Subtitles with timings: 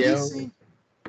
[0.00, 0.50] ele é,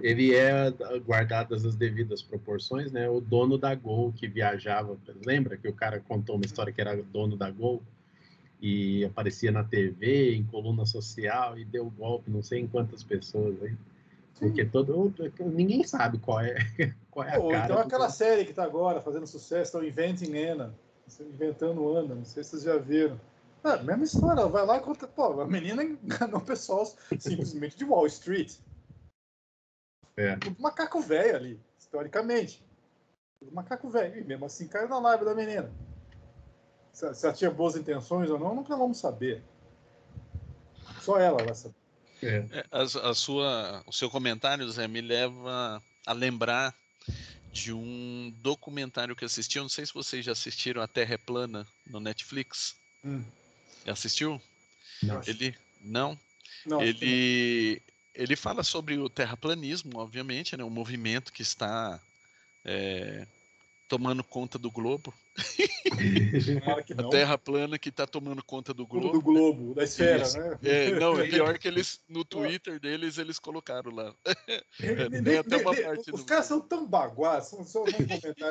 [0.01, 3.09] ele é, guardadas as devidas proporções, né?
[3.09, 7.01] O dono da Gol que viajava, lembra que o cara contou uma história que era
[7.01, 7.81] dono da Gol
[8.61, 13.61] e aparecia na TV, em coluna social e deu golpe, não sei em quantas pessoas
[13.63, 13.75] aí.
[14.37, 16.55] Porque todo ninguém sabe qual é
[17.11, 17.65] qual é a cara.
[17.65, 20.73] Então aquela série que está agora fazendo sucesso, estão Inventing Anna,
[21.21, 23.19] inventando Ana, não sei se vocês já viram.
[23.63, 25.05] É, mesma história, ela vai lá e conta.
[25.07, 26.85] Pô, a menina enganou pessoal
[27.17, 28.55] simplesmente de Wall Street.
[30.19, 30.37] É.
[30.49, 32.61] Um macaco velho ali, historicamente.
[33.41, 34.19] Um macaco velho.
[34.19, 35.71] E mesmo assim caiu na live da menina.
[36.91, 39.41] Se, se ela tinha boas intenções ou não, nunca vamos saber.
[40.99, 41.75] Só ela vai saber.
[42.21, 42.45] É.
[42.51, 42.65] é.
[42.69, 46.75] A, a, sua, o seu comentário, Zé, me leva a lembrar
[47.53, 49.57] de um documentário que assisti.
[49.57, 52.75] Eu não sei se vocês já assistiram A Terra é Plana no Netflix.
[53.05, 53.23] Hum.
[53.87, 54.41] Assistiu?
[55.01, 55.21] Não.
[55.25, 56.19] Ele não.
[56.65, 57.81] não ele
[58.19, 60.63] ele fala sobre o terraplanismo, obviamente, né?
[60.63, 61.97] Um movimento que está
[62.65, 63.25] é,
[63.87, 65.13] tomando conta do globo.
[66.97, 69.13] a Terra plana que está tomando conta do globo.
[69.13, 70.37] Do globo, da esfera, Isso.
[70.37, 70.59] né?
[70.63, 74.13] É, não, é pior que eles, no Twitter deles, eles colocaram lá.
[74.81, 77.85] É, tem até uma parte Os caras são tão baguados, são, são,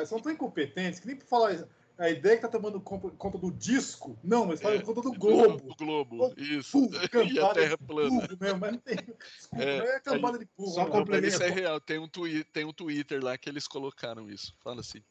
[0.07, 1.67] são tão incompetentes, que nem para falar
[1.99, 4.17] a ideia que tá tomando conta do disco.
[4.23, 5.57] Não, mas tá é, conta do globo.
[5.57, 6.71] Do globo, isso.
[6.71, 6.89] Pô,
[7.29, 8.27] e a Terra plana.
[8.39, 8.95] Mesmo, mas não tem,
[9.35, 10.71] desculpa, é, não é cambada de burro.
[10.71, 11.27] Só complemento.
[11.27, 11.81] Isso é real.
[11.81, 14.55] Tem um, twi tem um Twitter lá que eles colocaram isso.
[14.63, 15.03] Fala assim.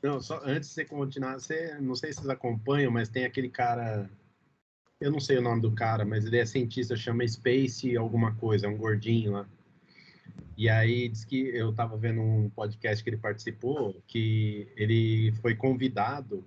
[0.00, 3.50] Não, só antes de você continuar, você, não sei se vocês acompanham, mas tem aquele
[3.50, 4.08] cara.
[5.00, 8.66] Eu não sei o nome do cara, mas ele é cientista, chama Space alguma coisa,
[8.66, 9.48] é um gordinho lá.
[10.56, 15.54] E aí diz que eu estava vendo um podcast que ele participou, que ele foi
[15.54, 16.44] convidado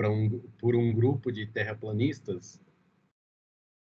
[0.00, 2.60] um, por um grupo de terraplanistas,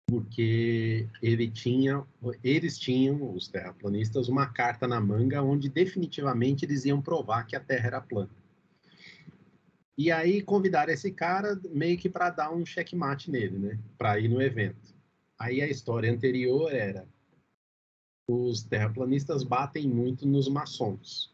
[0.10, 2.06] porque ele tinha,
[2.44, 7.60] eles tinham, os terraplanistas, uma carta na manga onde definitivamente eles iam provar que a
[7.62, 8.30] Terra era plana.
[9.98, 13.80] E aí convidaram esse cara meio que para dar um checkmate nele, né?
[13.98, 14.94] Para ir no evento.
[15.40, 17.08] Aí a história anterior era
[18.28, 21.34] os terraplanistas batem muito nos maçons.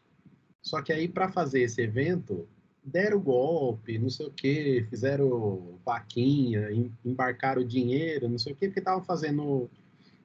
[0.62, 2.48] Só que aí, para fazer esse evento,
[2.84, 6.68] deram golpe, não sei o que, fizeram vaquinha,
[7.04, 9.70] embarcaram dinheiro, não sei o que, porque estavam fazendo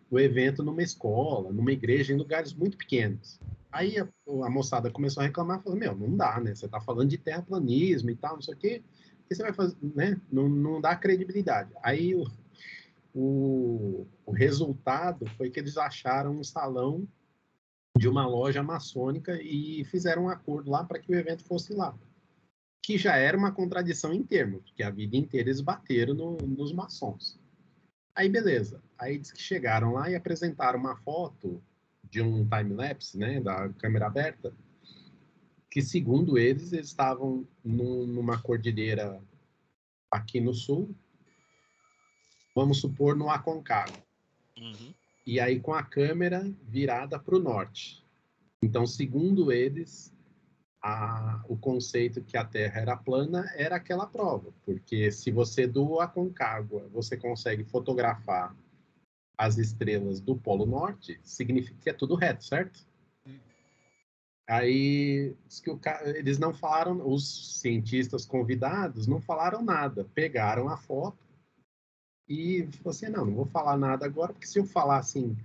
[0.10, 3.40] o evento numa escola, numa igreja, em lugares muito pequenos.
[3.72, 4.08] Aí a,
[4.46, 6.56] a moçada começou a reclamar, falou, meu, não dá, né?
[6.56, 8.84] Você está falando de terraplanismo e tal, não sei o que,
[9.28, 10.20] que você vai fazer, né?
[10.32, 11.72] Não, não dá credibilidade.
[11.84, 12.26] Aí o,
[13.18, 17.08] o, o resultado foi que eles acharam um salão
[17.98, 21.98] de uma loja maçônica e fizeram um acordo lá para que o evento fosse lá.
[22.84, 26.74] Que já era uma contradição em termos, porque a vida inteira eles bateram no, nos
[26.74, 27.40] maçons.
[28.14, 28.84] Aí, beleza.
[28.98, 31.64] Aí diz que chegaram lá e apresentaram uma foto
[32.04, 34.54] de um time-lapse, né, da câmera aberta,
[35.72, 39.22] que, segundo eles, eles estavam num, numa cordilheira
[40.12, 40.94] aqui no sul,
[42.56, 44.02] vamos supor, no Aconcagua.
[44.58, 44.94] Uhum.
[45.28, 48.04] E aí com a câmera virada para o norte.
[48.62, 50.16] Então, segundo eles,
[50.82, 56.00] a, o conceito que a Terra era plana era aquela prova, porque se você do
[56.00, 58.56] Aconcagua você consegue fotografar
[59.38, 62.86] as estrelas do Polo Norte, significa que é tudo reto, certo?
[64.48, 65.80] Aí que o,
[66.16, 71.25] eles não falaram, os cientistas convidados não falaram nada, pegaram a foto
[72.28, 75.38] e falou assim: não, não vou falar nada agora, porque se eu falar assim,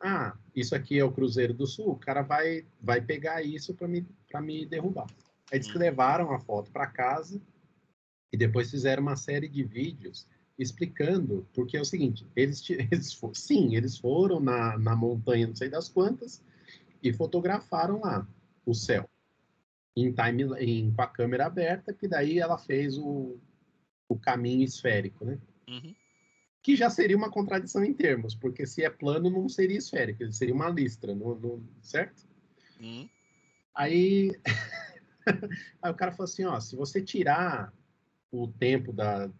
[0.00, 3.88] ah, isso aqui é o Cruzeiro do Sul, o cara vai, vai pegar isso para
[3.88, 4.06] me,
[4.42, 5.06] me derrubar.
[5.52, 5.78] Aí eles uhum.
[5.78, 7.40] levaram a foto para casa
[8.32, 10.26] e depois fizeram uma série de vídeos
[10.58, 15.68] explicando, porque é o seguinte, eles, eles sim, eles foram na, na montanha, não sei
[15.68, 16.42] das quantas,
[17.02, 18.26] e fotografaram lá
[18.64, 19.08] o céu
[19.96, 23.38] em time em, com a câmera aberta, que daí ela fez o,
[24.08, 25.38] o caminho esférico, né?
[25.68, 25.94] Uhum
[26.62, 30.32] que já seria uma contradição em termos, porque se é plano não seria esférico, ele
[30.32, 32.28] seria uma listra, não, não certo?
[32.80, 33.08] Hum.
[33.74, 34.30] Aí,
[35.80, 37.72] aí o cara falou assim, ó, se você tirar
[38.30, 39.30] o tempo da,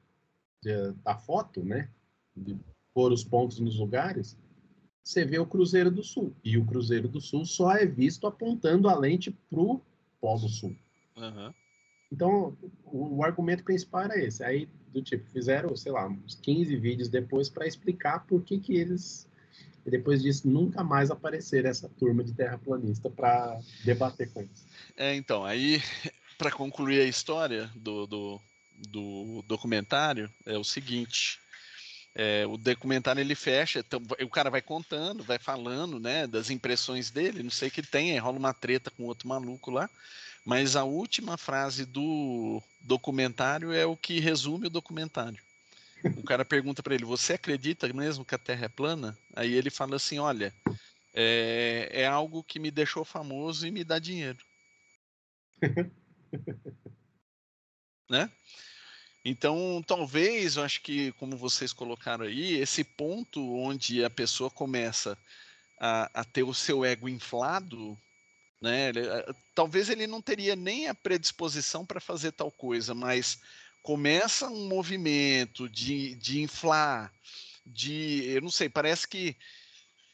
[1.04, 1.90] da foto, né,
[2.36, 2.58] de
[2.94, 4.38] pôr os pontos nos lugares,
[5.02, 6.34] você vê o Cruzeiro do Sul.
[6.44, 9.82] E o Cruzeiro do Sul só é visto apontando a lente pro
[10.20, 10.76] Polo Sul.
[11.16, 11.54] Uhum.
[12.12, 14.42] Então, o, o, argumento principal era esse.
[14.42, 18.74] Aí, do tipo, fizeram, sei lá, uns 15 vídeos depois para explicar por que que
[18.74, 19.28] eles,
[19.84, 24.66] depois disso, nunca mais apareceram essa turma de terraplanista para debater com eles.
[24.96, 25.80] É, então, aí,
[26.36, 28.40] para concluir a história do, do,
[28.88, 31.38] do documentário, é o seguinte.
[32.14, 37.10] é, o documentário ele fecha, então, o cara vai contando, vai falando, né, das impressões
[37.10, 39.88] dele, não sei o que tem, rola uma treta com outro maluco lá,
[40.44, 45.42] mas a última frase do documentário é o que resume o documentário.
[46.16, 49.16] O cara pergunta para ele: Você acredita mesmo que a Terra é plana?
[49.34, 50.54] Aí ele fala assim: Olha,
[51.12, 54.38] é, é algo que me deixou famoso e me dá dinheiro.
[58.08, 58.30] né?
[59.22, 65.18] Então, talvez, eu acho que, como vocês colocaram aí, esse ponto onde a pessoa começa
[65.78, 67.98] a, a ter o seu ego inflado,
[68.60, 68.88] né?
[68.88, 69.00] Ele,
[69.54, 73.38] talvez ele não teria nem a predisposição para fazer tal coisa, mas
[73.82, 77.12] começa um movimento de, de inflar,
[77.64, 79.36] de, eu não sei, parece que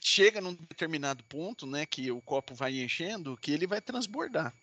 [0.00, 4.54] chega num determinado ponto, né, que o copo vai enchendo, que ele vai transbordar.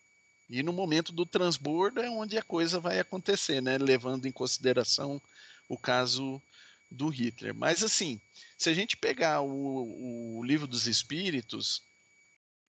[0.50, 5.22] E no momento do transbordo é onde a coisa vai acontecer, né, levando em consideração
[5.68, 6.42] o caso
[6.90, 7.54] do Hitler.
[7.54, 8.22] Mas assim,
[8.58, 11.82] se a gente pegar o, o livro dos Espíritos,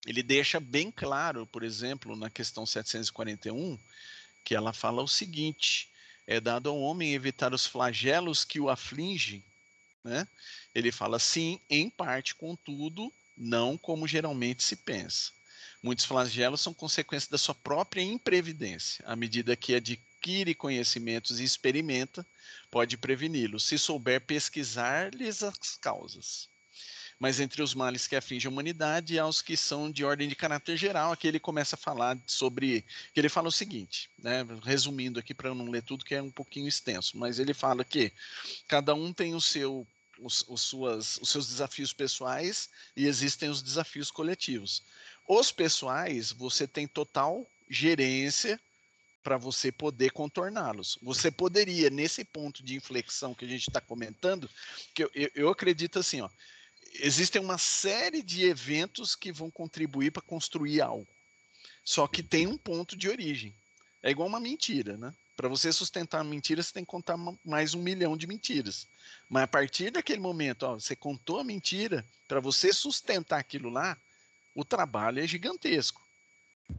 [0.07, 3.79] ele deixa bem claro, por exemplo, na questão 741,
[4.45, 5.89] que ela fala o seguinte:
[6.27, 9.43] é dado ao homem evitar os flagelos que o afligem,
[10.03, 10.29] né?
[10.75, 15.33] Ele fala sim, em parte, contudo, não como geralmente se pensa.
[15.83, 19.05] Muitos flagelos são consequência da sua própria imprevidência.
[19.07, 22.27] À medida que adquire conhecimentos e experimenta,
[22.71, 26.49] pode preveni-los, se souber pesquisar-lhes as causas
[27.25, 30.37] mas entre os males que afligem a humanidade há os que são de ordem de
[30.37, 31.11] caráter geral.
[31.11, 32.85] Aqui ele começa a falar sobre.
[33.15, 36.21] que ele fala o seguinte, né, resumindo aqui para eu não ler tudo, que é
[36.21, 38.13] um pouquinho extenso, mas ele fala que
[38.69, 39.87] cada um tem o seu.
[40.21, 44.83] Os, os, suas, os seus desafios pessoais e existem os desafios coletivos.
[45.27, 48.61] Os pessoais, você tem total gerência
[49.23, 50.99] para você poder contorná-los.
[51.03, 54.49] Você poderia, nesse ponto de inflexão que a gente está comentando,
[54.95, 56.29] que eu, eu acredito assim, ó,
[56.95, 61.07] existem uma série de eventos que vão contribuir para construir algo.
[61.85, 63.55] Só que tem um ponto de origem.
[64.03, 65.13] É igual uma mentira, né?
[65.37, 68.87] Para você sustentar uma mentira, você tem que contar mais um milhão de mentiras.
[69.29, 73.97] Mas a partir daquele momento, ó, você contou a mentira, para você sustentar aquilo lá,
[74.55, 76.01] o trabalho é gigantesco.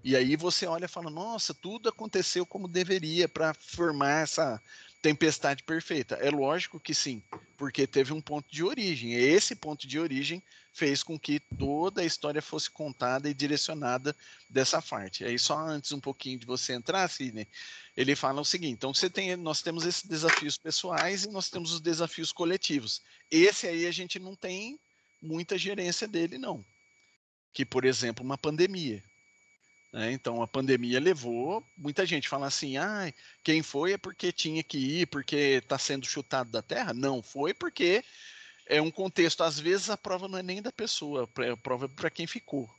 [0.04, 4.62] E aí você olha e fala: nossa, tudo aconteceu como deveria para formar essa
[5.02, 6.16] tempestade perfeita.
[6.16, 7.22] É lógico que sim,
[7.58, 9.14] porque teve um ponto de origem.
[9.14, 10.44] E esse ponto de origem
[10.74, 14.16] fez com que toda a história fosse contada e direcionada
[14.50, 15.24] dessa parte.
[15.24, 17.48] Aí só antes um pouquinho de você entrar, Sidney,
[17.96, 21.72] ele fala o seguinte: então você tem, nós temos esses desafios pessoais e nós temos
[21.72, 23.02] os desafios coletivos.
[23.32, 24.80] Esse aí a gente não tem
[25.22, 26.66] muita gerência dele, não.
[27.54, 29.02] Que, por exemplo, uma pandemia.
[29.96, 30.12] Né?
[30.12, 33.12] Então a pandemia levou muita gente falar assim: ah,
[33.42, 36.94] quem foi é porque tinha que ir, porque está sendo chutado da terra.
[36.94, 38.04] Não, foi porque
[38.66, 39.42] é um contexto.
[39.42, 42.70] Às vezes a prova não é nem da pessoa, a prova é para quem ficou.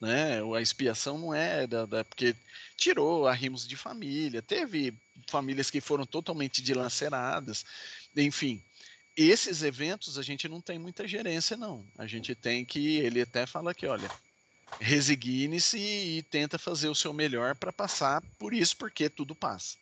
[0.00, 0.40] Né?
[0.56, 2.36] A expiação não é da, da, porque
[2.76, 4.96] tirou arrimos de família, teve
[5.28, 7.64] famílias que foram totalmente dilaceradas,
[8.16, 8.62] enfim.
[9.16, 11.84] Esses eventos a gente não tem muita gerência, não.
[11.98, 12.98] A gente tem que.
[12.98, 14.08] Ele até fala que, olha,
[14.80, 19.76] resigne-se e tenta fazer o seu melhor para passar por isso, porque tudo passa.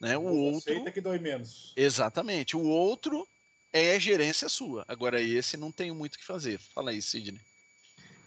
[0.00, 0.16] Né?
[0.16, 0.72] O outro.
[0.72, 1.72] Aceita que dói menos.
[1.76, 2.56] Exatamente.
[2.56, 3.26] O outro
[3.72, 4.84] é gerência sua.
[4.88, 6.58] Agora, esse não tem muito o que fazer.
[6.74, 7.40] Fala aí, Sidney.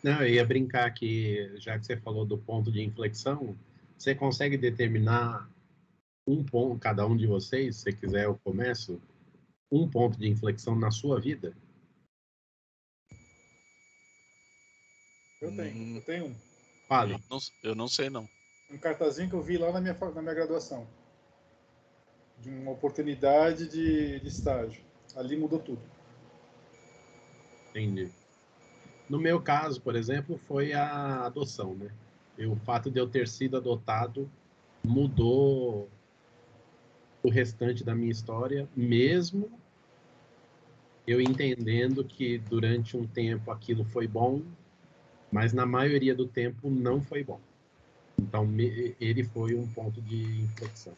[0.04, 3.58] Não, eu ia brincar que, já que você falou do ponto de inflexão,
[3.98, 5.50] você consegue determinar
[6.28, 9.02] um ponto, cada um de vocês, se quiser eu começo,
[9.72, 11.54] um ponto de inflexão na sua vida?
[15.44, 15.96] Eu tenho, hum.
[15.98, 16.36] eu tenho um.
[16.88, 17.14] Fale.
[17.14, 18.30] Eu não, eu não sei, não.
[18.72, 20.88] Um cartazinho que eu vi lá na minha, na minha graduação.
[22.40, 24.82] De uma oportunidade de, de estágio.
[25.16, 25.82] Ali mudou tudo.
[27.70, 28.10] Entendi.
[29.10, 31.92] No meu caso, por exemplo, foi a adoção, né?
[32.38, 34.32] E o fato de eu ter sido adotado
[34.82, 35.90] mudou
[37.22, 39.52] o restante da minha história, mesmo
[41.06, 44.42] eu entendendo que durante um tempo aquilo foi bom,
[45.34, 47.42] mas na maioria do tempo não foi bom.
[48.22, 48.48] Então
[49.02, 50.96] ele foi um ponto de inflexão.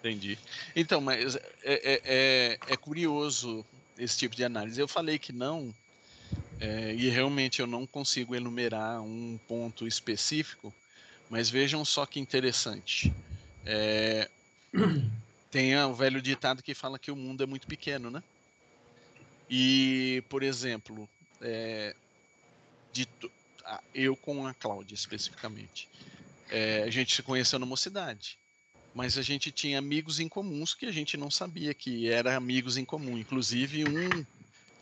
[0.00, 0.36] Entendi.
[0.74, 3.64] Então, mas é, é, é, é curioso
[3.96, 4.80] esse tipo de análise.
[4.80, 5.72] Eu falei que não,
[6.58, 10.74] é, e realmente eu não consigo enumerar um ponto específico,
[11.30, 13.14] mas vejam só que interessante.
[13.64, 14.28] É,
[15.48, 18.20] tem o velho ditado que fala que o mundo é muito pequeno, né?
[19.48, 21.08] E, por exemplo,
[21.40, 21.94] é,
[22.92, 23.08] de
[23.94, 25.88] eu com a Cláudia especificamente.
[26.50, 28.38] É, a gente se conheceu na mocidade.
[28.94, 32.76] mas a gente tinha amigos em comuns que a gente não sabia que eram amigos
[32.76, 33.16] em comum.
[33.16, 34.26] Inclusive um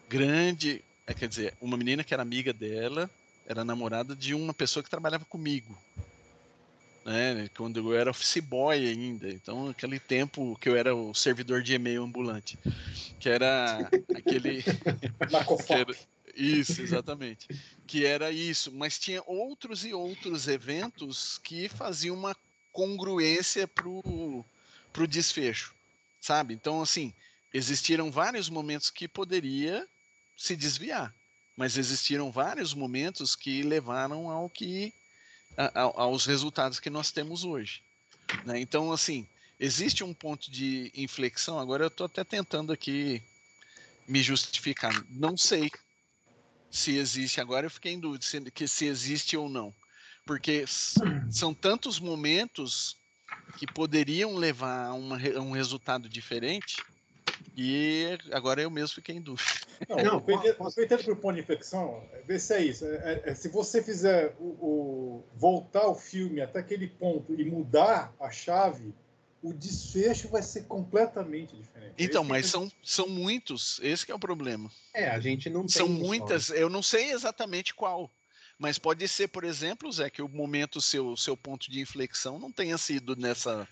[0.08, 3.08] grande, é, quer dizer, uma menina que era amiga dela,
[3.46, 5.78] era namorada de uma pessoa que trabalhava comigo.
[7.04, 11.62] Né, quando eu era office boy ainda, então aquele tempo que eu era o servidor
[11.62, 12.58] de e-mail ambulante,
[13.18, 14.62] que era aquele,
[15.66, 15.96] que era,
[16.34, 17.48] isso, exatamente,
[17.86, 22.36] que era isso, mas tinha outros e outros eventos que faziam uma
[22.72, 24.44] congruência pro,
[24.92, 25.74] pro desfecho,
[26.20, 26.54] sabe?
[26.54, 27.12] Então, assim,
[27.52, 29.86] existiram vários momentos que poderia
[30.36, 31.14] se desviar,
[31.56, 34.92] mas existiram vários momentos que levaram ao que
[35.56, 37.82] a, a, aos resultados que nós temos hoje.
[38.44, 38.60] Né?
[38.60, 39.26] Então, assim,
[39.58, 41.58] existe um ponto de inflexão.
[41.58, 43.22] Agora eu estou até tentando aqui
[44.08, 45.04] me justificar.
[45.10, 45.70] Não sei
[46.70, 47.40] se existe.
[47.40, 49.74] Agora eu fiquei em dúvida se, que se existe ou não
[50.30, 50.64] porque
[51.28, 52.96] são tantos momentos
[53.58, 56.76] que poderiam levar a, uma, a um resultado diferente
[57.56, 59.50] e agora eu mesmo fiquei em dúvida.
[59.88, 62.84] Não, não o que por ponto de inflexão, vê se é isso.
[62.84, 67.44] É, é, é, se você fizer o, o, voltar o filme até aquele ponto e
[67.44, 68.94] mudar a chave,
[69.42, 71.94] o desfecho vai ser completamente diferente.
[71.98, 74.70] Então, mas são, são muitos, esse é o problema.
[74.92, 78.10] É, a gente não São muitas, eu não sei exatamente qual.
[78.58, 82.52] Mas pode ser, por exemplo, Zé, que o momento seu, seu ponto de inflexão não
[82.52, 83.66] tenha sido nessa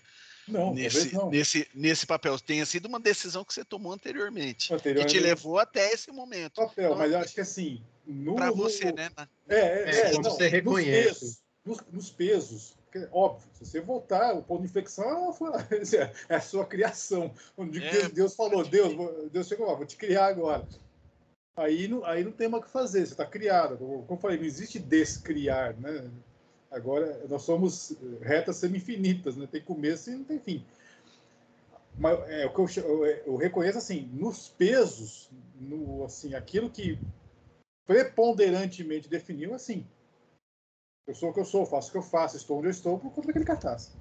[0.49, 1.29] não, nesse, não.
[1.29, 2.39] nesse, nesse papel.
[2.39, 4.73] Tenha sido uma decisão que você tomou anteriormente.
[4.73, 5.13] anteriormente.
[5.13, 6.55] Que te levou até esse momento.
[6.55, 7.81] Papel, então, mas eu acho que assim.
[8.35, 9.11] Para você, né?
[9.47, 11.39] É, é, é, é não, você reconhece.
[11.63, 12.73] Nos pesos, nos, nos pesos,
[13.11, 15.35] óbvio, se você voltar, o ponto de inflexão
[16.29, 17.33] é a sua criação.
[17.57, 18.93] Onde é, Deus, falou, Deus,
[19.31, 20.65] Deus chegou, vou te criar agora
[21.61, 23.77] aí não, aí não tem mais o que fazer, você está criado.
[23.77, 26.09] Como eu falei, não existe descriar, né?
[26.71, 29.47] Agora, nós somos retas semi-infinitas, né?
[29.51, 30.65] Tem começo e não tem fim.
[31.97, 35.29] Mas é, o que eu, eu, eu, reconheço, assim, nos pesos,
[35.59, 36.97] no, assim, aquilo que
[37.85, 39.85] preponderantemente definiu, assim,
[41.09, 42.99] eu sou o que eu sou, faço o que eu faço, estou onde eu estou
[42.99, 43.97] por conta daquele cartaz.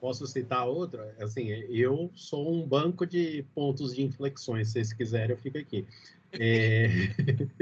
[0.00, 1.14] Posso citar outra?
[1.20, 4.68] Assim, eu sou um banco de pontos de inflexões.
[4.68, 5.86] Se vocês quiserem, eu fico aqui.
[6.32, 6.88] É...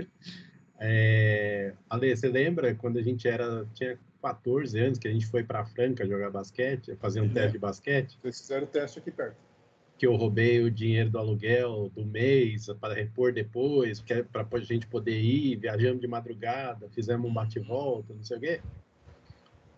[0.79, 1.75] é...
[1.91, 5.65] Ale, você lembra quando a gente era tinha 14 anos que a gente foi para
[5.65, 7.31] Franca jogar basquete, fazer um é.
[7.31, 8.19] teste de basquete?
[8.23, 9.37] Vocês fizeram o teste aqui perto.
[9.97, 14.87] Que eu roubei o dinheiro do aluguel do mês para repor depois, para a gente
[14.87, 18.61] poder ir, viajamos de madrugada, fizemos um bate-volta, não sei o quê.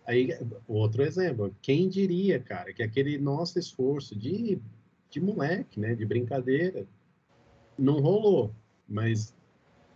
[0.07, 0.29] Aí,
[0.67, 4.57] outro exemplo, quem diria, cara, que aquele nosso esforço de,
[5.09, 6.87] de moleque, né, de brincadeira,
[7.77, 8.51] não rolou.
[8.87, 9.35] Mas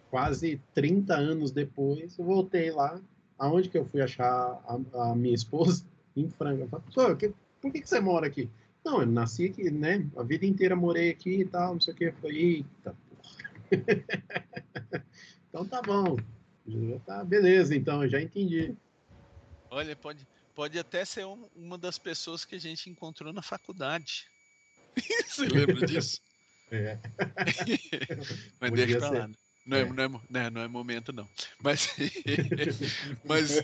[0.10, 3.00] quase 30 anos depois, eu voltei lá.
[3.40, 5.86] Aonde que eu fui achar a, a minha esposa?
[6.16, 6.68] Em Franca.
[6.94, 8.50] Falei, que, por que, que você mora aqui?
[8.84, 10.08] Não, eu nasci aqui, né?
[10.18, 12.06] A vida inteira morei aqui e tal, não sei o que.
[12.06, 13.26] Eu falei, eita, porra.
[15.50, 16.18] então tá bom.
[17.06, 18.76] Tá, beleza, então, eu já entendi.
[19.70, 24.28] Olha, pode, pode até ser um, uma das pessoas que a gente encontrou na faculdade.
[25.28, 26.22] Você lembra disso?
[26.72, 26.98] É.
[28.60, 29.28] Mas Podia deixa pra lá.
[29.28, 29.36] Né?
[29.66, 29.86] Não é, é.
[29.86, 31.30] Não, é, não, é, não é momento, não.
[31.62, 31.88] Mas,
[33.24, 33.64] mas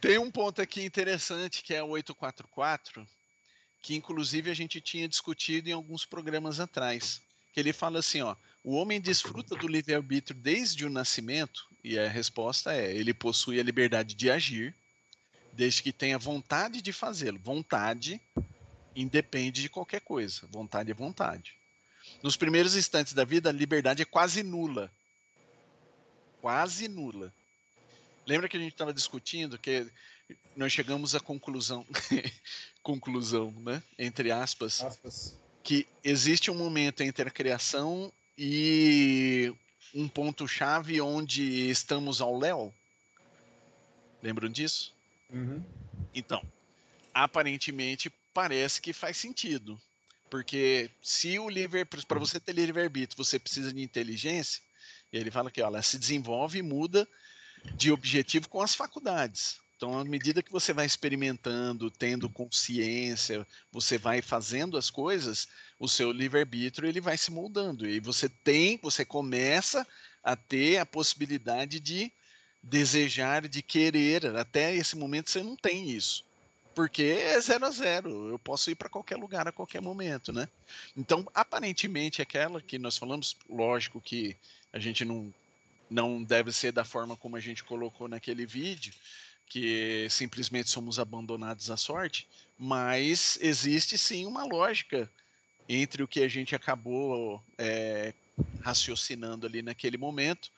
[0.00, 3.06] tem um ponto aqui interessante que é o 844,
[3.84, 7.20] que inclusive a gente tinha discutido em alguns programas atrás.
[7.52, 12.08] Que ele fala assim: ó, o homem desfruta do livre-arbítrio desde o nascimento, e a
[12.08, 14.74] resposta é: ele possui a liberdade de agir,
[15.52, 17.38] desde que tenha vontade de fazê-lo.
[17.38, 18.18] Vontade
[18.96, 20.48] independe de qualquer coisa.
[20.50, 21.52] Vontade é vontade.
[22.22, 24.90] Nos primeiros instantes da vida, a liberdade é quase nula.
[26.40, 27.30] Quase nula.
[28.26, 29.86] Lembra que a gente estava discutindo que
[30.56, 31.86] nós chegamos à conclusão,
[32.82, 33.82] conclusão, né?
[33.98, 39.52] Entre aspas, aspas, que existe um momento entre a criação e
[39.94, 42.74] um ponto chave onde estamos ao léu.
[44.22, 44.94] Lembram disso?
[45.30, 45.62] Uhum.
[46.14, 46.42] Então,
[47.12, 49.80] aparentemente parece que faz sentido.
[50.30, 54.60] Porque se o livre para você ter livre-arbítrio, você precisa de inteligência,
[55.12, 57.08] e ele fala que ela se desenvolve e muda
[57.76, 59.60] de objetivo com as faculdades.
[59.76, 65.88] Então, à medida que você vai experimentando, tendo consciência, você vai fazendo as coisas, o
[65.88, 67.86] seu livre-arbítrio ele vai se moldando.
[67.86, 69.86] E você tem, você começa
[70.22, 72.10] a ter a possibilidade de
[72.62, 74.34] desejar, de querer.
[74.36, 76.24] Até esse momento você não tem isso.
[76.74, 78.28] Porque é zero a zero.
[78.28, 80.48] Eu posso ir para qualquer lugar a qualquer momento, né?
[80.96, 84.36] Então, aparentemente, aquela que nós falamos, lógico que
[84.72, 85.32] a gente não,
[85.88, 88.92] não deve ser da forma como a gente colocou naquele vídeo,
[89.46, 95.10] que simplesmente somos abandonados à sorte, mas existe sim uma lógica
[95.68, 98.12] entre o que a gente acabou é,
[98.60, 100.50] raciocinando ali naquele momento,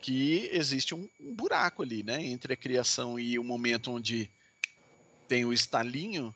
[0.00, 4.30] que existe um, um, buraco ali, né, entre a criação e o momento onde
[5.28, 6.34] tem o estalinho,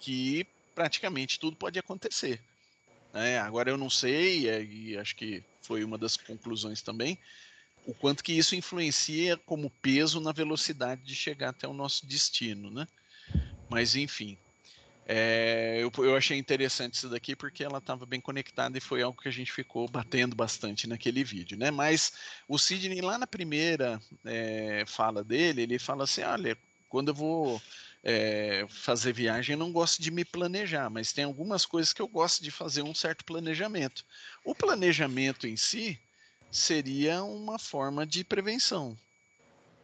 [0.00, 2.40] que praticamente tudo pode acontecer.
[3.12, 3.38] Né?
[3.38, 7.18] Agora eu não sei, e acho que foi uma das conclusões também,
[7.84, 12.70] o quanto que isso influencia como peso na velocidade de chegar até o nosso destino,
[12.70, 12.86] né?
[13.68, 14.38] Mas enfim,
[15.06, 19.20] é, eu, eu, achei interessante isso daqui porque ela estava bem conectada e foi algo
[19.20, 21.70] que a gente ficou batendo bastante naquele vídeo, né?
[21.70, 22.12] Mas
[22.48, 26.56] o Sidney, lá na primeira é, fala dele, ele fala assim: olha,
[26.88, 27.60] quando eu vou
[28.02, 32.08] é, fazer viagem, eu não gosto de me planejar, mas tem algumas coisas que eu
[32.08, 34.04] gosto de fazer um certo planejamento.
[34.42, 35.98] O planejamento em si
[36.54, 38.96] seria uma forma de prevenção,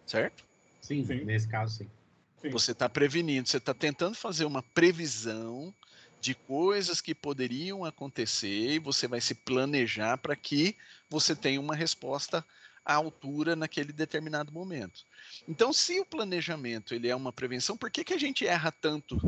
[0.06, 0.44] certo?
[0.80, 1.24] Sim, sim.
[1.24, 2.50] nesse caso, sim.
[2.50, 5.74] Você está prevenindo, você está tentando fazer uma previsão
[6.20, 10.76] de coisas que poderiam acontecer e você vai se planejar para que
[11.08, 12.44] você tenha uma resposta
[12.84, 15.04] à altura naquele determinado momento.
[15.48, 19.20] Então, se o planejamento ele é uma prevenção, por que, que a gente erra tanto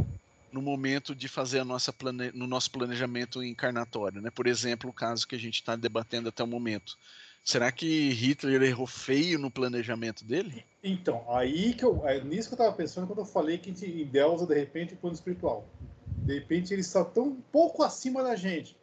[0.52, 2.30] no momento de fazer a nossa plane...
[2.32, 4.22] no nosso planejamento encarnatório?
[4.22, 4.30] Né?
[4.30, 6.96] Por exemplo, o caso que a gente está debatendo até o momento.
[7.44, 10.64] Será que Hitler errou feio no planejamento dele?
[10.82, 12.06] Então, aí que eu.
[12.06, 14.96] É nisso que eu estava pensando quando eu falei que em Deus, de repente, o
[14.96, 15.68] plano espiritual.
[16.06, 18.76] De repente, ele está tão pouco acima da gente.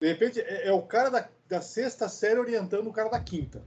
[0.00, 3.64] De repente, é, é o cara da, da, sexta série orientando o cara da quinta.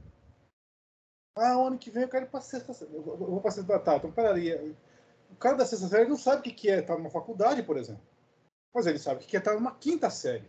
[1.36, 2.94] Ah, ano que vem eu quero ir para sexta série.
[2.94, 3.80] Eu vou para sexta.
[3.80, 4.74] Tá, então peraí.
[5.30, 8.02] O cara da sexta série não sabe o que é estar numa faculdade, por exemplo.
[8.74, 10.48] Mas ele sabe o que é estar numa quinta série.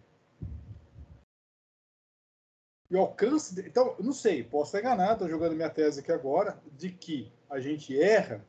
[2.90, 3.54] E o alcance.
[3.54, 3.68] De...
[3.68, 7.60] Então, não sei, posso estar enganado, estou jogando minha tese aqui agora, de que a
[7.60, 8.44] gente erra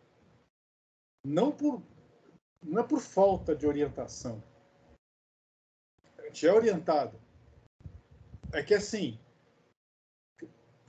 [1.26, 1.82] não por
[2.66, 4.44] não é por falta de orientação.
[6.18, 7.20] A gente é orientado.
[8.52, 9.18] É que assim.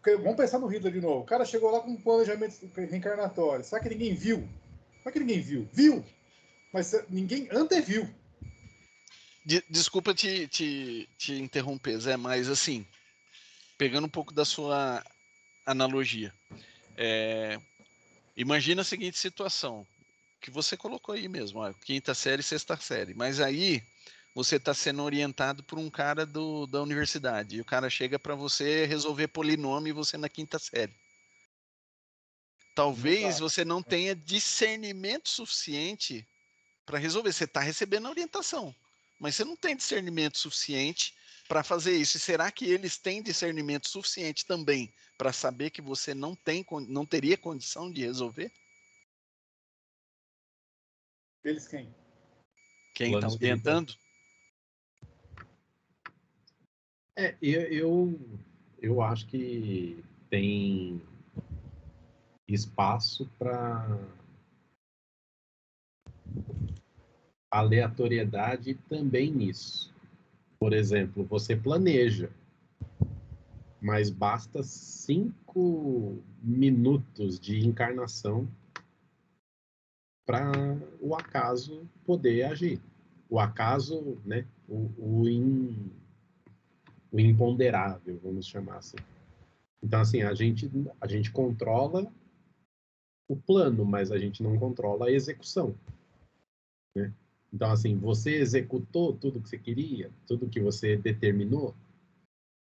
[0.05, 1.21] Vamos pensar no Hitler de novo.
[1.21, 3.65] O cara chegou lá com um planejamento reencarnatório.
[3.65, 4.49] Será que ninguém viu?
[4.99, 5.69] Será que ninguém viu?
[5.73, 6.05] Viu!
[6.73, 8.09] Mas ninguém anteviu.
[9.69, 12.87] Desculpa te, te, te interromper, Zé, mas assim,
[13.81, 15.03] pegando um pouco da sua
[15.65, 16.35] analogia,
[16.99, 17.59] é,
[18.37, 19.87] imagina a seguinte situação,
[20.39, 23.83] que você colocou aí mesmo, ó, quinta série, sexta série, mas aí
[24.35, 28.35] você está sendo orientado por um cara do, da universidade, e o cara chega para
[28.35, 30.95] você resolver polinômio e você na quinta série.
[32.75, 36.29] Talvez você não tenha discernimento suficiente
[36.85, 37.33] para resolver.
[37.33, 38.75] Você está recebendo a orientação,
[39.21, 41.15] mas você não tem discernimento suficiente
[41.47, 42.17] para fazer isso.
[42.17, 47.05] E será que eles têm discernimento suficiente também para saber que você não tem, não
[47.05, 48.51] teria condição de resolver?
[51.45, 51.95] Eles quem?
[52.95, 53.95] Quem está orientando?
[57.17, 58.41] É, eu, eu,
[58.81, 61.03] eu acho que tem
[62.49, 63.87] espaço para
[67.51, 69.93] aleatoriedade também nisso.
[70.59, 72.31] Por exemplo, você planeja,
[73.81, 78.49] mas basta cinco minutos de encarnação
[80.27, 80.53] para
[81.01, 82.81] o acaso poder agir.
[83.29, 84.47] O acaso, né?
[84.69, 85.91] O, o, in,
[87.11, 88.99] o imponderável, vamos chamar assim.
[89.83, 92.07] Então, assim, a gente, a gente controla
[93.29, 95.75] o plano, mas a gente não controla a execução.
[96.95, 97.13] Né?
[97.53, 101.75] Então, assim, você executou tudo que você queria, tudo que você determinou,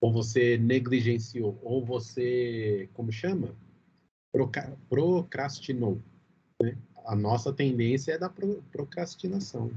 [0.01, 3.55] ou você negligenciou, ou você, como chama?
[4.89, 6.01] Procrastinou.
[6.61, 6.77] Né?
[7.05, 9.71] A nossa tendência é da procrastinação.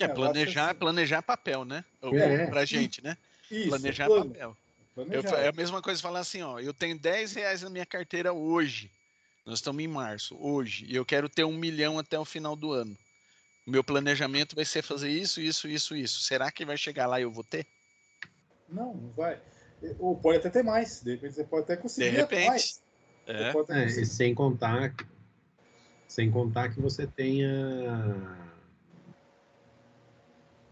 [0.00, 0.78] É, planejar, assim.
[0.78, 1.84] planejar papel, né?
[2.02, 2.46] É.
[2.46, 3.16] Pra gente, né?
[3.50, 4.30] Isso, planejar plano.
[4.30, 4.56] papel.
[4.96, 8.32] Eu, é a mesma coisa falar assim, ó, eu tenho 10 reais na minha carteira
[8.32, 8.90] hoje.
[9.48, 12.70] Nós estamos em março, hoje, e eu quero ter um milhão até o final do
[12.70, 12.94] ano.
[13.66, 16.20] O meu planejamento vai ser fazer isso, isso, isso, isso.
[16.20, 17.66] Será que vai chegar lá e eu vou ter?
[18.68, 19.40] Não, não vai.
[19.98, 21.00] Ou pode até ter mais.
[21.00, 22.82] De repente você pode até conseguir de repente, mais.
[23.26, 23.50] É.
[23.86, 24.94] é sem contar,
[26.06, 28.38] sem contar que você tenha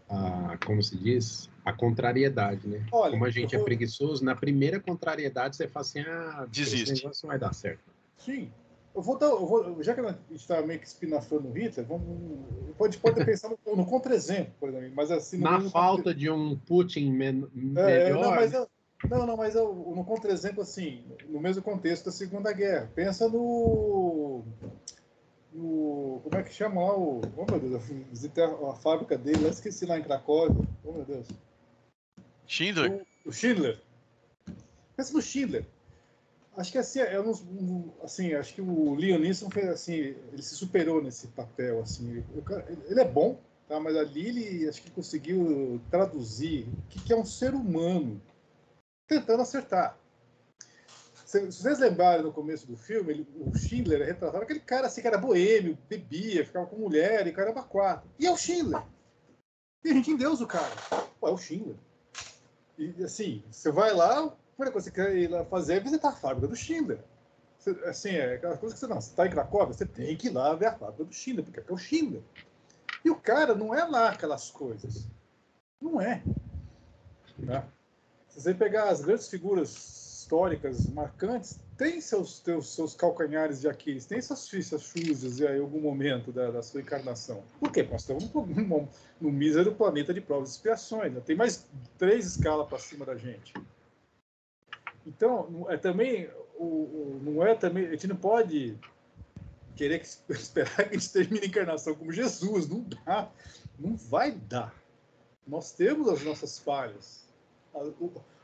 [0.07, 2.85] a, como se diz, a contrariedade, né?
[2.91, 3.65] Olha, Como a gente é vou...
[3.65, 6.93] é preguiçoso, na primeira contrariedade você fala assim, ah, Desiste.
[6.93, 7.81] esse negócio não vai dar certo.
[8.19, 8.51] Sim,
[8.97, 11.85] eu vou dar, eu vou, já que a gente está meio que espinafando o Hitler,
[11.85, 12.39] vamos,
[12.75, 14.91] pode, pode pensar no, no contra-exemplo, por exemplo.
[14.95, 16.15] Mas assim, Na falta contra...
[16.15, 18.23] de um Putin men é, melhor.
[18.23, 18.67] Não, mas eu,
[19.07, 22.89] não, não, mas eu, no contra-exemplo, assim, no mesmo contexto da Segunda Guerra.
[22.95, 24.43] Pensa no.
[25.53, 27.21] no como é que chama lá o.
[27.37, 27.79] Oh meu Deus, eu
[28.09, 30.67] visitei a, a fábrica dele, eu esqueci lá em Cracóvia.
[30.83, 31.27] Oh meu Deus.
[32.47, 33.05] Schindler?
[33.23, 33.79] O, o Schindler.
[34.95, 35.67] Pensa no Schindler.
[36.57, 40.55] Acho que assim, é um, assim, acho que o Leon Nisson fez assim, ele se
[40.55, 42.23] superou nesse papel assim.
[42.89, 43.79] Ele é bom, tá?
[43.79, 48.19] Mas ali ele acho que conseguiu traduzir o que é um ser humano
[49.07, 49.95] tentando acertar.
[51.27, 55.01] Se, vocês lembrarem no começo do filme, ele, o Schindler é retratado aquele cara assim
[55.01, 58.09] que era boêmio, bebia, ficava com mulher e caramba quatro.
[58.17, 58.81] E é o Schindler.
[59.85, 60.73] E a gente endeusa o cara.
[61.19, 61.75] Pô, é o Schindler.
[62.79, 66.47] E assim, você vai lá, primeira coisa que você quer fazer é visitar a fábrica
[66.47, 66.99] do Schindler.
[67.59, 70.27] Você, assim, é aquela coisa que você não, você está em Cracóvia, você tem que
[70.27, 72.21] ir lá ver a fábrica do Schindler, porque é o Schindler.
[73.05, 75.07] E o cara não é lá aquelas coisas.
[75.79, 76.23] Não é.
[77.37, 77.63] Né?
[78.29, 79.69] Se você pegar as grandes figuras
[80.21, 85.79] históricas marcantes têm seus, teus, seus calcanhares de Aquiles, tem suas fichas sujas em algum
[85.79, 87.43] momento da, da, sua encarnação.
[87.59, 87.83] Por quê?
[87.83, 88.89] Nós estamos no,
[89.21, 91.13] no mísero planeta de provas e expiações.
[91.13, 91.21] Né?
[91.23, 91.67] Tem mais
[91.97, 93.53] três escalas para cima da gente.
[95.07, 98.77] Então, é também, o, o, não é também, a gente não pode
[99.75, 102.67] querer que, esperar que a gente termine a encarnação como Jesus.
[102.67, 103.31] Não dá.
[103.79, 104.75] Não vai dar.
[105.47, 107.25] Nós temos as nossas falhas.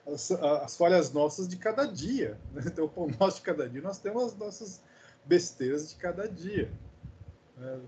[0.07, 2.39] As, as falhas nossas de cada dia.
[2.53, 2.63] Né?
[2.65, 4.81] Então, o pão nosso de cada dia, nós temos as nossas
[5.25, 6.71] besteiras de cada dia.
[7.57, 7.79] Né?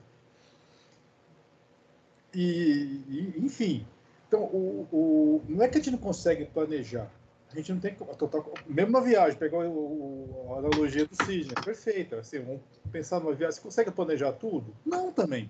[2.33, 3.87] E, e, enfim,
[4.27, 7.09] então, o, o, não é que a gente não consegue planejar.
[7.55, 11.61] A gente não tem total, mesmo na viagem, pegar o, a analogia do cisne, é
[11.61, 12.19] perfeita.
[12.19, 14.75] Assim, vamos pensar numa viagem, você consegue planejar tudo?
[14.85, 15.49] Não, também.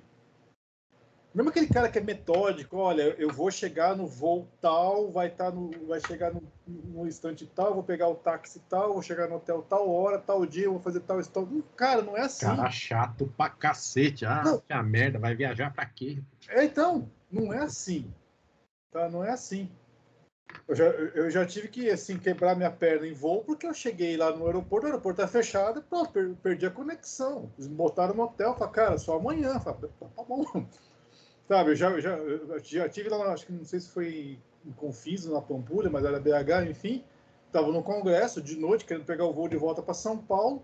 [1.33, 5.45] Mesmo aquele cara que é metódico, olha, eu vou chegar no voo tal, vai estar
[5.45, 9.27] tá no, vai chegar no, no instante tal, vou pegar o táxi tal, vou chegar
[9.27, 11.49] no hotel tal hora, tal dia, vou fazer tal história.
[11.75, 12.45] Cara, não é assim.
[12.45, 14.25] Cara chato pra cacete.
[14.25, 14.59] Ah, não.
[14.59, 16.21] que a merda, vai viajar pra quê?
[16.47, 18.13] É, então, não é assim.
[18.91, 19.09] Tá?
[19.09, 19.69] Não é assim.
[20.67, 24.17] Eu já, eu já tive que assim, quebrar minha perna em voo porque eu cheguei
[24.17, 27.51] lá no aeroporto, o aeroporto tá fechado, pronto, perdi a conexão.
[27.55, 29.59] Eles me botaram no hotel, falaram, cara, só amanhã.
[29.59, 30.43] Falei, tá bom.
[31.47, 32.17] Sabe, eu já, já,
[32.63, 36.19] já tive lá, acho que não sei se foi em Confins, na Pampulha, mas era
[36.19, 37.03] BH, enfim.
[37.45, 40.63] Estava no congresso de noite, querendo pegar o voo de volta para São Paulo.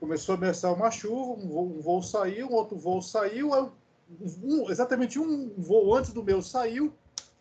[0.00, 3.50] Começou a começar uma chuva, um voo, um voo saiu, um outro voo saiu,
[4.42, 6.92] um, exatamente um voo antes do meu saiu,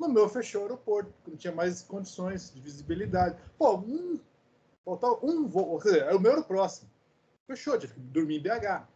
[0.02, 3.38] no meu fechou o aeroporto, não tinha mais condições de visibilidade.
[3.58, 4.20] Pô, um,
[4.84, 6.90] faltava um voo, quer dizer, o meu era o próximo.
[7.48, 8.88] Fechou, tive que dormir em BH.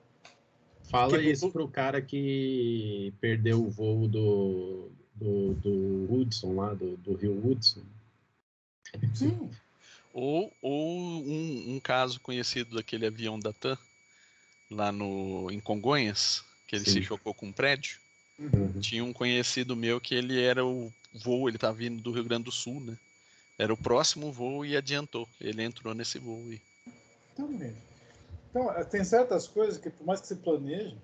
[0.90, 6.98] Fala que, isso pro cara que perdeu o voo do, do, do Hudson lá, do,
[6.98, 7.84] do Rio Hudson.
[9.14, 9.52] Sim.
[10.14, 13.78] Ou, ou um, um, caso conhecido daquele avião da TAM,
[14.72, 16.92] lá no, em Congonhas, que ele Sim.
[16.92, 18.00] se chocou com um prédio.
[18.38, 18.80] Uhum.
[18.80, 20.92] Tinha um conhecido meu que ele era o
[21.24, 22.98] voo, ele estava vindo do Rio Grande do Sul, né?
[23.58, 25.28] Era o próximo voo e adiantou.
[25.40, 26.42] Ele entrou nesse voo.
[26.52, 26.62] E...
[27.36, 27.76] Também.
[28.50, 30.98] Então, é, tem certas coisas que, por mais que você planeje,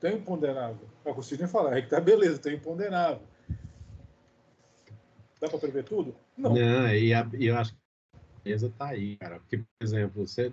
[0.00, 0.88] tem imponderável.
[1.04, 3.22] Eu consigo nem falar, é que tá beleza, tem imponderável.
[5.40, 6.14] Dá para prever tudo?
[6.36, 6.54] Não.
[6.54, 7.78] Não, e, a, e eu acho que
[8.14, 9.38] a beleza tá aí, cara.
[9.38, 10.52] Porque, por exemplo, você,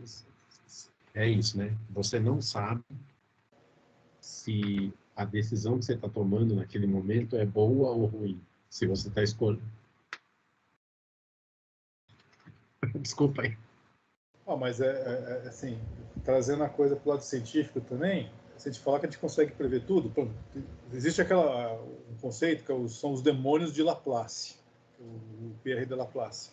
[1.14, 1.76] é isso, né?
[1.90, 2.84] Você não sabe
[4.20, 8.42] se a decisão que você está tomando naquele momento é boa ou ruim.
[8.70, 9.64] Se você está escolhendo.
[13.00, 13.58] Desculpa aí.
[14.60, 15.80] Mas é, é, é, assim,
[16.24, 19.20] trazendo a coisa para o lado científico também, se a gente falar que a gente
[19.20, 20.34] consegue prever tudo, pronto,
[20.94, 24.56] existe aquela um conceito que são os demônios de Laplace,
[25.00, 26.52] o, Pierre de Laplace.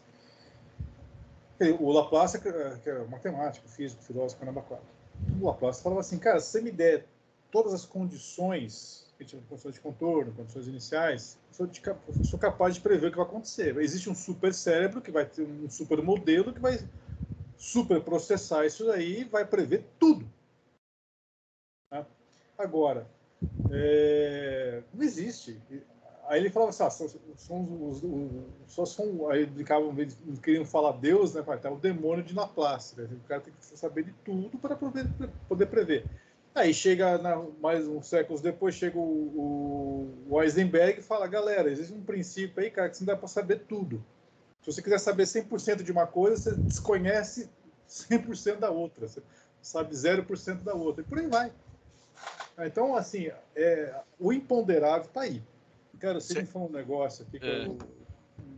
[1.79, 4.87] O Laplace, que é matemático, físico, filósofo, caramba, quatro.
[5.41, 7.07] O Laplace falava assim, cara, se você me der
[7.53, 9.07] todas as condições,
[9.49, 13.77] condições de contorno, condições iniciais, sou, eu sou capaz de prever o que vai acontecer.
[13.77, 16.81] Existe um super cérebro que vai ter um super modelo que vai
[17.59, 20.27] super processar isso daí e vai prever tudo.
[21.91, 22.07] Tá?
[22.57, 23.07] Agora,
[23.71, 25.61] é, não existe.
[26.25, 29.95] Aí ele falava assim, ah, são, são os, os, só são, aí brincavam,
[30.43, 33.07] queriam falar Deus, né, tá o demônio de Laplace, né?
[33.13, 36.07] o cara tem que saber de tudo para poder prever.
[36.55, 41.95] Aí chega, na, mais uns séculos depois, chega o, o, Eisenberg e fala, galera, existe
[41.95, 44.05] um princípio aí, cara, que você não dá para saber tudo.
[44.61, 47.51] Se você quiser saber 100% de uma coisa, você desconhece
[47.89, 49.23] 100% da outra, você
[49.63, 51.53] sabe 0% da outra, e por aí vai.
[52.59, 55.43] Então, assim, é, o imponderável está aí.
[55.99, 57.65] Cara, você me falou um negócio aqui que é.
[57.65, 57.79] eu,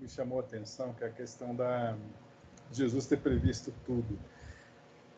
[0.01, 1.97] me chamou a atenção, que é a questão da,
[2.73, 4.19] Jesus ter previsto tudo.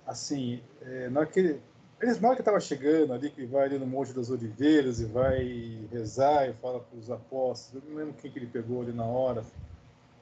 [0.06, 1.60] Assim, é, naquele,
[2.00, 5.06] eles, na hora que estava chegando ali, que vai ali no Monte das Oliveiras e
[5.06, 8.92] vai rezar e fala para os apóstolos, eu não lembro quem que ele pegou ali
[8.92, 9.44] na hora,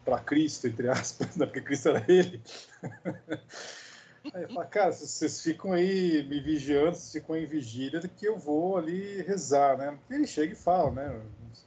[0.04, 1.46] para Cristo, entre aspas, né?
[1.46, 2.40] porque Cristo era ele.
[4.32, 8.78] Aí fala, cara, vocês ficam aí me vigiando, vocês ficam em vigília, que eu vou
[8.78, 9.98] ali rezar, né?
[10.08, 11.20] Ele chega e fala, né?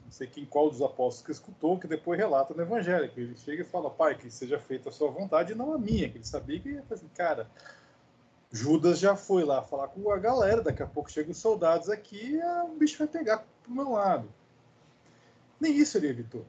[0.04, 3.62] Não sei quem qual dos apóstolos que escutou, que depois relata no Evangelho, ele chega
[3.62, 6.26] e fala, pai, que seja feita a sua vontade e não a minha, que ele
[6.26, 7.48] sabia que, assim, cara,
[8.50, 12.36] Judas já foi lá falar com a galera, daqui a pouco chegam os soldados aqui
[12.36, 14.28] e o bicho vai pegar pro meu lado.
[15.60, 16.46] Nem isso ele evitou.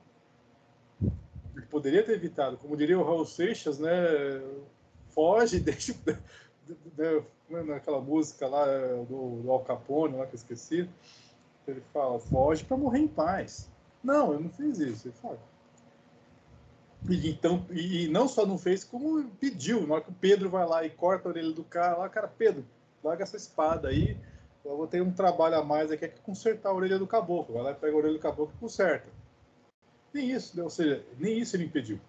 [1.01, 3.91] Ele poderia ter evitado, como diria o Raul Seixas, né?
[5.09, 5.93] Foge, deixa.
[7.49, 8.65] Naquela música lá
[9.07, 10.87] do, do Al Capone, lá que eu esqueci,
[11.67, 13.69] ele fala: foge para morrer em paz.
[14.03, 15.07] Não, eu não fiz isso.
[15.07, 15.39] Ele fala,
[17.07, 19.85] e, então, e não só não fez, como pediu.
[19.87, 22.27] Na hora que o Pedro vai lá e corta a orelha do cara, lá, cara,
[22.27, 22.65] Pedro,
[23.03, 24.17] larga essa espada aí.
[24.65, 27.55] Eu vou ter um trabalho a mais aqui, é que consertar a orelha do caboclo.
[27.55, 29.07] Vai lá e pega a orelha do caboclo e conserta.
[30.13, 30.63] Nem isso, né?
[30.63, 31.99] ou seja, nem isso ele impediu.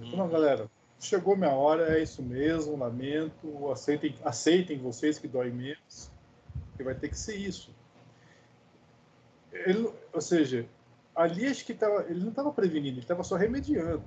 [0.00, 5.50] Então, não, galera, chegou minha hora, é isso mesmo, lamento, aceitem, aceitem vocês que dói
[5.50, 6.10] menos,
[6.76, 7.70] que vai ter que ser isso.
[9.52, 10.66] Ele, ou seja,
[11.14, 14.02] ali acho que tava, ele não estava prevenindo, ele estava só remediando.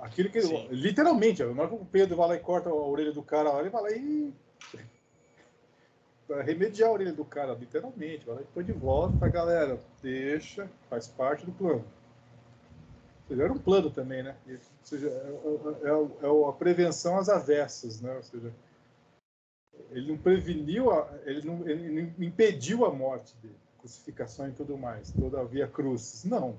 [0.00, 3.12] Aquilo que ele, literalmente, na hora que o Pedro vai lá e corta a orelha
[3.12, 4.32] do cara, ele vai lá e
[6.26, 9.78] para remediar a orelha do cara, literalmente, vai lá e põe de volta para galera,
[10.02, 11.84] deixa, faz parte do plano.
[13.22, 14.34] Ou seja, era um plano também, né?
[14.48, 18.12] Ou seja, é, é, é, é a prevenção às avessas, né?
[18.16, 18.52] Ou seja,
[19.90, 24.78] ele não preveniu, a, ele, não, ele não impediu a morte dele crucificação e tudo
[24.78, 26.24] mais, toda via cruzes.
[26.24, 26.54] Não.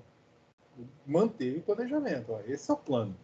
[1.07, 2.33] Manteve o planejamento.
[2.33, 3.15] Ó, esse é o plano.